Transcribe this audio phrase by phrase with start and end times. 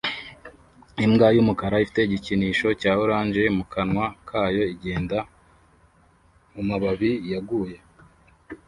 [1.05, 5.19] Imbwa yumukara ifite igikinisho cya orange mukanwa kayo igenda
[6.53, 7.77] mumababi yaguye